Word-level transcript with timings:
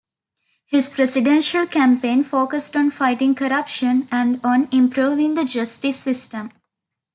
His 0.65 0.89
presidential 0.89 1.67
campaign 1.67 2.23
focused 2.23 2.75
on 2.75 2.89
fighting 2.89 3.35
corruption 3.35 4.07
and 4.11 4.41
on 4.43 4.67
improving 4.71 5.35
the 5.35 5.45
justice 5.45 5.97
system. 5.97 6.49